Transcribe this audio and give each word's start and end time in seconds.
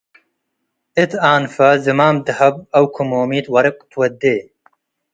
እት 1.01 1.11
ኣንፈ 1.29 1.55
ዝማም 1.83 2.15
ደሀብ 2.25 2.55
አው 2.77 2.85
ክሞሚት 2.95 3.45
ወርቅ 3.53 3.77
ትወዴ። 3.91 4.23